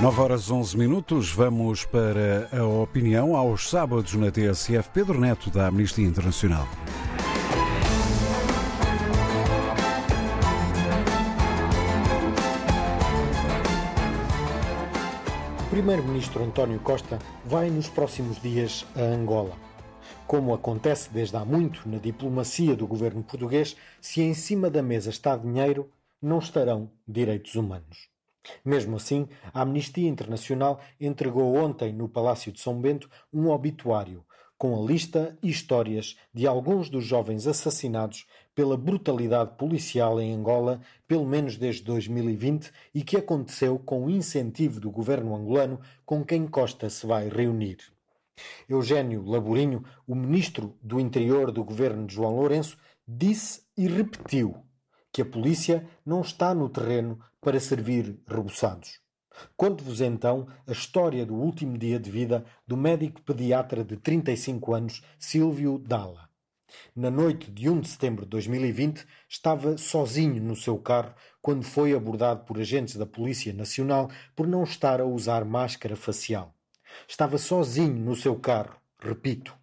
9 0.00 0.20
horas 0.20 0.48
11 0.48 0.78
minutos, 0.78 1.32
vamos 1.32 1.84
para 1.84 2.48
a 2.56 2.64
opinião 2.64 3.34
aos 3.34 3.68
sábados 3.68 4.14
na 4.14 4.30
TSF. 4.30 4.90
Pedro 4.94 5.18
Neto, 5.18 5.50
da 5.50 5.66
Amnistia 5.66 6.06
Internacional. 6.06 6.68
O 15.66 15.68
primeiro-ministro 15.68 16.44
António 16.44 16.78
Costa 16.78 17.18
vai 17.44 17.68
nos 17.68 17.88
próximos 17.88 18.40
dias 18.40 18.86
a 18.94 19.00
Angola. 19.02 19.56
Como 20.28 20.54
acontece 20.54 21.10
desde 21.12 21.36
há 21.36 21.44
muito 21.44 21.88
na 21.88 21.98
diplomacia 21.98 22.76
do 22.76 22.86
governo 22.86 23.24
português, 23.24 23.76
se 24.00 24.22
em 24.22 24.32
cima 24.32 24.70
da 24.70 24.80
mesa 24.80 25.10
está 25.10 25.36
dinheiro, 25.36 25.90
não 26.22 26.38
estarão 26.38 26.88
direitos 27.04 27.56
humanos. 27.56 28.16
Mesmo 28.64 28.96
assim, 28.96 29.28
a 29.52 29.62
Amnistia 29.62 30.08
Internacional 30.08 30.80
entregou 31.00 31.56
ontem 31.56 31.92
no 31.92 32.08
Palácio 32.08 32.52
de 32.52 32.60
São 32.60 32.80
Bento 32.80 33.08
um 33.32 33.48
obituário 33.48 34.24
com 34.58 34.76
a 34.76 34.84
lista 34.84 35.38
e 35.40 35.48
histórias 35.48 36.16
de 36.34 36.44
alguns 36.44 36.90
dos 36.90 37.04
jovens 37.04 37.46
assassinados 37.46 38.26
pela 38.56 38.76
brutalidade 38.76 39.56
policial 39.56 40.20
em 40.20 40.34
Angola, 40.34 40.80
pelo 41.06 41.24
menos 41.24 41.56
desde 41.56 41.84
2020, 41.84 42.72
e 42.92 43.04
que 43.04 43.16
aconteceu 43.16 43.78
com 43.78 44.04
o 44.04 44.10
incentivo 44.10 44.80
do 44.80 44.90
governo 44.90 45.36
angolano 45.36 45.80
com 46.04 46.24
quem 46.24 46.44
Costa 46.48 46.90
se 46.90 47.06
vai 47.06 47.28
reunir. 47.28 47.78
Eugênio 48.68 49.24
Laborinho, 49.24 49.84
o 50.06 50.14
ministro 50.14 50.76
do 50.82 50.98
Interior 50.98 51.52
do 51.52 51.62
governo 51.62 52.04
de 52.06 52.14
João 52.14 52.34
Lourenço, 52.34 52.76
disse 53.06 53.62
e 53.76 53.86
repetiu 53.86 54.56
que 55.12 55.22
a 55.22 55.26
polícia 55.26 55.88
não 56.04 56.20
está 56.20 56.54
no 56.54 56.68
terreno 56.68 57.18
para 57.40 57.60
servir 57.60 58.18
rebuçados. 58.26 59.00
Conto-vos 59.56 60.00
então 60.00 60.46
a 60.66 60.72
história 60.72 61.24
do 61.24 61.34
último 61.34 61.78
dia 61.78 61.98
de 61.98 62.10
vida 62.10 62.44
do 62.66 62.76
médico 62.76 63.22
pediatra 63.22 63.84
de 63.84 63.96
35 63.96 64.74
anos, 64.74 65.02
Silvio 65.18 65.78
Dalla. 65.78 66.28
Na 66.94 67.10
noite 67.10 67.50
de 67.50 67.68
1 67.68 67.80
de 67.80 67.88
setembro 67.88 68.24
de 68.24 68.30
2020, 68.30 69.06
estava 69.28 69.78
sozinho 69.78 70.42
no 70.42 70.54
seu 70.54 70.78
carro 70.78 71.14
quando 71.40 71.64
foi 71.64 71.94
abordado 71.94 72.44
por 72.44 72.58
agentes 72.58 72.96
da 72.96 73.06
Polícia 73.06 73.52
Nacional 73.52 74.10
por 74.36 74.46
não 74.46 74.64
estar 74.64 75.00
a 75.00 75.06
usar 75.06 75.44
máscara 75.44 75.96
facial. 75.96 76.54
Estava 77.06 77.38
sozinho 77.38 77.94
no 77.94 78.14
seu 78.14 78.38
carro, 78.38 78.76
repito. 79.00 79.56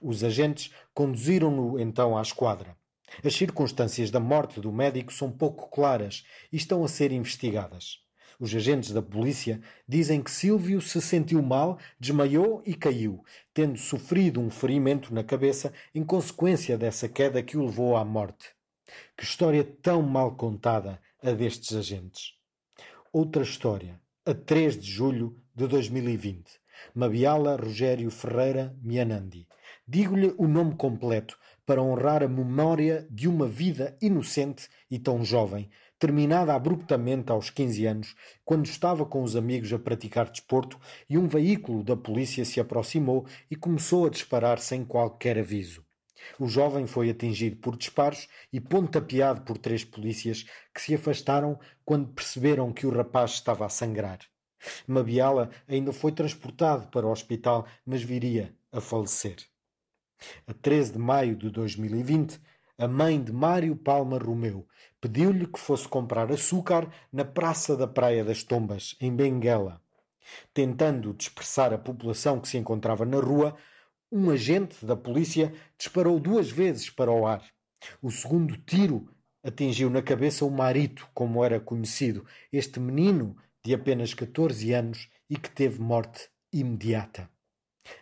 Os 0.00 0.22
agentes 0.22 0.72
conduziram-no 0.92 1.78
então 1.78 2.16
à 2.16 2.22
esquadra. 2.22 2.76
As 3.24 3.34
circunstâncias 3.34 4.10
da 4.10 4.20
morte 4.20 4.60
do 4.60 4.72
médico 4.72 5.12
são 5.12 5.30
pouco 5.30 5.68
claras 5.70 6.24
e 6.52 6.56
estão 6.56 6.84
a 6.84 6.88
ser 6.88 7.12
investigadas. 7.12 8.00
Os 8.40 8.54
agentes 8.54 8.90
da 8.90 9.02
polícia 9.02 9.60
dizem 9.86 10.22
que 10.22 10.30
Silvio 10.30 10.80
se 10.80 11.00
sentiu 11.00 11.42
mal, 11.42 11.78
desmaiou 12.00 12.62
e 12.66 12.74
caiu, 12.74 13.22
tendo 13.54 13.78
sofrido 13.78 14.40
um 14.40 14.50
ferimento 14.50 15.14
na 15.14 15.22
cabeça 15.22 15.72
em 15.94 16.02
consequência 16.02 16.76
dessa 16.76 17.08
queda 17.08 17.42
que 17.42 17.56
o 17.56 17.64
levou 17.64 17.96
à 17.96 18.04
morte. 18.04 18.48
Que 19.16 19.24
história 19.24 19.62
tão 19.62 20.02
mal 20.02 20.34
contada 20.34 21.00
a 21.22 21.30
destes 21.30 21.76
agentes. 21.76 22.34
Outra 23.12 23.42
história, 23.42 24.00
a 24.26 24.34
3 24.34 24.80
de 24.80 24.90
julho 24.90 25.36
de 25.54 25.66
2020. 25.66 26.62
Mabiala 26.94 27.56
Rogério 27.56 28.10
Ferreira 28.10 28.76
Mianandi. 28.82 29.46
Digo-lhe 29.86 30.34
o 30.36 30.48
nome 30.48 30.74
completo 30.74 31.38
para 31.72 31.80
honrar 31.80 32.22
a 32.22 32.28
memória 32.28 33.06
de 33.10 33.26
uma 33.26 33.48
vida 33.48 33.96
inocente 33.98 34.68
e 34.90 34.98
tão 34.98 35.24
jovem, 35.24 35.70
terminada 35.98 36.54
abruptamente 36.54 37.32
aos 37.32 37.48
15 37.48 37.86
anos, 37.86 38.14
quando 38.44 38.66
estava 38.66 39.06
com 39.06 39.22
os 39.22 39.36
amigos 39.36 39.72
a 39.72 39.78
praticar 39.78 40.30
desporto 40.30 40.78
e 41.08 41.16
um 41.16 41.26
veículo 41.26 41.82
da 41.82 41.96
polícia 41.96 42.44
se 42.44 42.60
aproximou 42.60 43.24
e 43.50 43.56
começou 43.56 44.04
a 44.04 44.10
disparar 44.10 44.58
sem 44.58 44.84
qualquer 44.84 45.38
aviso. 45.38 45.82
O 46.38 46.46
jovem 46.46 46.86
foi 46.86 47.08
atingido 47.08 47.56
por 47.56 47.74
disparos 47.74 48.28
e 48.52 48.60
pontapeado 48.60 49.40
por 49.40 49.56
três 49.56 49.82
polícias 49.82 50.44
que 50.74 50.82
se 50.82 50.94
afastaram 50.94 51.58
quando 51.86 52.12
perceberam 52.12 52.70
que 52.70 52.86
o 52.86 52.94
rapaz 52.94 53.30
estava 53.30 53.64
a 53.64 53.70
sangrar. 53.70 54.18
Mabiala 54.86 55.48
ainda 55.66 55.90
foi 55.90 56.12
transportado 56.12 56.88
para 56.88 57.06
o 57.06 57.10
hospital, 57.10 57.66
mas 57.86 58.02
viria 58.02 58.54
a 58.70 58.78
falecer. 58.78 59.51
A 60.46 60.52
13 60.52 60.92
de 60.92 60.98
maio 60.98 61.36
de 61.36 61.50
2020, 61.50 62.40
a 62.78 62.88
mãe 62.88 63.22
de 63.22 63.32
Mário 63.32 63.76
Palma 63.76 64.18
Romeu 64.18 64.66
pediu-lhe 65.00 65.46
que 65.46 65.58
fosse 65.58 65.86
comprar 65.86 66.30
açúcar 66.30 66.88
na 67.12 67.24
Praça 67.24 67.76
da 67.76 67.86
Praia 67.86 68.24
das 68.24 68.42
Tombas, 68.42 68.96
em 69.00 69.14
Benguela. 69.14 69.80
Tentando 70.54 71.12
dispersar 71.12 71.72
a 71.72 71.78
população 71.78 72.40
que 72.40 72.48
se 72.48 72.56
encontrava 72.56 73.04
na 73.04 73.18
rua, 73.18 73.56
um 74.10 74.30
agente 74.30 74.84
da 74.84 74.96
polícia 74.96 75.52
disparou 75.76 76.20
duas 76.20 76.50
vezes 76.50 76.88
para 76.90 77.10
o 77.10 77.26
ar. 77.26 77.42
O 78.00 78.10
segundo 78.10 78.56
tiro 78.56 79.08
atingiu 79.42 79.90
na 79.90 80.02
cabeça 80.02 80.44
o 80.44 80.50
Marito, 80.50 81.08
como 81.12 81.44
era 81.44 81.58
conhecido, 81.58 82.24
este 82.52 82.78
menino 82.78 83.36
de 83.64 83.74
apenas 83.74 84.14
14 84.14 84.72
anos 84.72 85.08
e 85.28 85.36
que 85.36 85.50
teve 85.50 85.80
morte 85.80 86.28
imediata. 86.52 87.28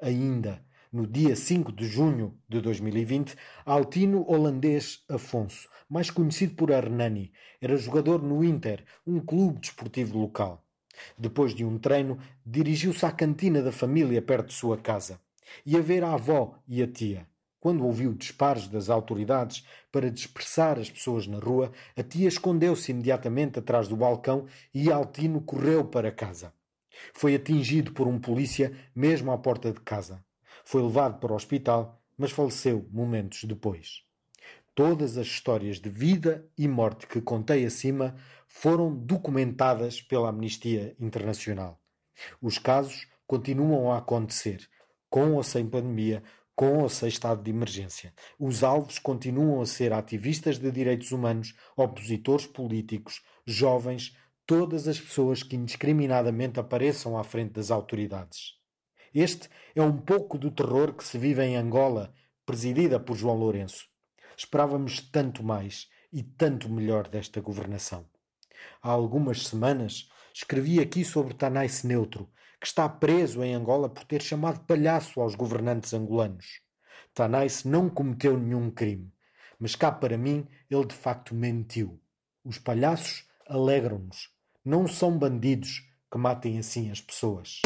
Ainda 0.00 0.64
no 0.94 1.08
dia 1.08 1.34
5 1.34 1.72
de 1.72 1.88
junho 1.88 2.38
de 2.48 2.60
2020, 2.60 3.34
Altino 3.66 4.24
holandês 4.30 5.02
Afonso, 5.08 5.68
mais 5.90 6.08
conhecido 6.08 6.54
por 6.54 6.70
Hernani, 6.70 7.32
era 7.60 7.76
jogador 7.76 8.22
no 8.22 8.44
Inter, 8.44 8.84
um 9.04 9.18
clube 9.18 9.58
desportivo 9.58 10.16
local. 10.16 10.64
Depois 11.18 11.52
de 11.52 11.64
um 11.64 11.78
treino, 11.78 12.16
dirigiu-se 12.46 13.04
à 13.04 13.10
cantina 13.10 13.60
da 13.60 13.72
família 13.72 14.22
perto 14.22 14.50
de 14.50 14.54
sua 14.54 14.78
casa. 14.78 15.18
Ia 15.66 15.82
ver 15.82 16.04
a 16.04 16.12
avó 16.12 16.60
e 16.68 16.80
a 16.80 16.86
tia. 16.86 17.26
Quando 17.58 17.84
ouviu 17.84 18.14
disparos 18.14 18.68
das 18.68 18.88
autoridades 18.88 19.66
para 19.90 20.08
dispersar 20.08 20.78
as 20.78 20.88
pessoas 20.88 21.26
na 21.26 21.40
rua, 21.40 21.72
a 21.96 22.04
tia 22.04 22.28
escondeu-se 22.28 22.92
imediatamente 22.92 23.58
atrás 23.58 23.88
do 23.88 23.96
balcão 23.96 24.46
e 24.72 24.92
Altino 24.92 25.40
correu 25.40 25.84
para 25.84 26.12
casa. 26.12 26.52
Foi 27.12 27.34
atingido 27.34 27.90
por 27.92 28.06
um 28.06 28.20
polícia 28.20 28.72
mesmo 28.94 29.32
à 29.32 29.38
porta 29.38 29.72
de 29.72 29.80
casa. 29.80 30.24
Foi 30.64 30.82
levado 30.82 31.18
para 31.18 31.32
o 31.32 31.36
hospital, 31.36 32.00
mas 32.16 32.30
faleceu 32.30 32.88
momentos 32.92 33.44
depois. 33.44 34.02
Todas 34.74 35.16
as 35.16 35.26
histórias 35.26 35.80
de 35.80 35.88
vida 35.88 36.48
e 36.58 36.66
morte 36.66 37.06
que 37.06 37.20
contei 37.20 37.64
acima 37.64 38.16
foram 38.48 38.94
documentadas 38.94 40.02
pela 40.02 40.28
Amnistia 40.28 40.96
Internacional. 40.98 41.80
Os 42.40 42.58
casos 42.58 43.06
continuam 43.26 43.92
a 43.92 43.98
acontecer, 43.98 44.68
com 45.08 45.34
ou 45.34 45.42
sem 45.42 45.66
pandemia, 45.66 46.22
com 46.56 46.78
ou 46.78 46.88
sem 46.88 47.08
estado 47.08 47.42
de 47.42 47.50
emergência. 47.50 48.12
Os 48.38 48.62
alvos 48.62 48.98
continuam 48.98 49.60
a 49.60 49.66
ser 49.66 49.92
ativistas 49.92 50.58
de 50.58 50.70
direitos 50.70 51.12
humanos, 51.12 51.54
opositores 51.76 52.46
políticos, 52.46 53.22
jovens, 53.46 54.16
todas 54.46 54.86
as 54.86 55.00
pessoas 55.00 55.42
que 55.42 55.56
indiscriminadamente 55.56 56.60
apareçam 56.60 57.18
à 57.18 57.24
frente 57.24 57.52
das 57.52 57.70
autoridades. 57.70 58.63
Este 59.14 59.48
é 59.76 59.80
um 59.80 59.96
pouco 59.96 60.36
do 60.36 60.50
terror 60.50 60.92
que 60.92 61.04
se 61.04 61.16
vive 61.16 61.40
em 61.40 61.56
Angola, 61.56 62.12
presidida 62.44 62.98
por 62.98 63.16
João 63.16 63.36
Lourenço. 63.36 63.86
Esperávamos 64.36 65.00
tanto 65.00 65.44
mais 65.44 65.88
e 66.12 66.20
tanto 66.20 66.68
melhor 66.68 67.06
desta 67.06 67.40
governação. 67.40 68.04
Há 68.82 68.90
algumas 68.90 69.46
semanas 69.46 70.08
escrevi 70.34 70.80
aqui 70.80 71.04
sobre 71.04 71.32
Tanais 71.32 71.84
Neutro, 71.84 72.28
que 72.60 72.66
está 72.66 72.88
preso 72.88 73.44
em 73.44 73.54
Angola 73.54 73.88
por 73.88 74.02
ter 74.02 74.20
chamado 74.20 74.64
palhaço 74.66 75.20
aos 75.20 75.36
governantes 75.36 75.94
angolanos. 75.94 76.60
Tanais 77.14 77.62
não 77.62 77.88
cometeu 77.88 78.36
nenhum 78.36 78.68
crime, 78.68 79.12
mas 79.60 79.76
cá 79.76 79.92
para 79.92 80.18
mim 80.18 80.44
ele 80.68 80.86
de 80.86 80.94
facto 80.94 81.36
mentiu. 81.36 82.00
Os 82.44 82.58
palhaços 82.58 83.28
alegram-nos. 83.46 84.30
Não 84.64 84.88
são 84.88 85.16
bandidos 85.16 85.88
que 86.10 86.18
matem 86.18 86.58
assim 86.58 86.90
as 86.90 87.00
pessoas. 87.00 87.60